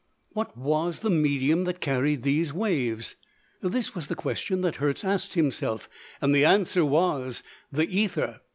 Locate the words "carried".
1.79-2.23